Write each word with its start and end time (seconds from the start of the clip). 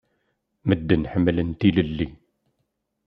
Medden 0.67 1.03
ḥemmlen 1.11 1.49
tilelli. 1.59 2.07